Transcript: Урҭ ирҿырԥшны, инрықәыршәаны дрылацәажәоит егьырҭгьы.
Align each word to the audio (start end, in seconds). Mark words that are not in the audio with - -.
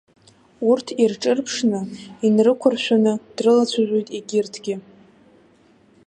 Урҭ 0.69 0.87
ирҿырԥшны, 1.03 1.79
инрықәыршәаны 2.25 3.13
дрылацәажәоит 3.35 4.07
егьырҭгьы. 4.17 4.75